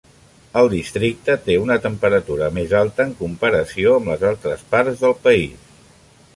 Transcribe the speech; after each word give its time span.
El 0.61 0.69
districte 0.69 1.35
té 1.47 1.57
una 1.65 1.75
temperatura 1.83 2.49
més 2.57 2.75
alta 2.81 3.07
en 3.09 3.13
comparació 3.21 3.95
amb 4.01 4.13
les 4.13 4.27
altres 4.33 4.67
parts 4.75 5.05
del 5.07 5.15
país. 5.29 5.73